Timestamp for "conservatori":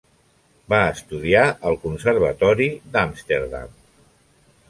1.83-2.69